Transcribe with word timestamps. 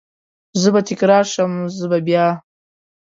زه 0.61 0.69
به 0.73 0.81
تکرار 0.89 1.25
شم، 1.33 1.51
زه 1.77 1.85
به 1.91 1.99
بیا، 2.05 2.25